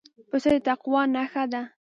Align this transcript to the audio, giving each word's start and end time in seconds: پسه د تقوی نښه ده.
پسه 0.29 0.49
د 0.53 0.55
تقوی 0.67 1.01
نښه 1.13 1.43
ده. 1.51 1.61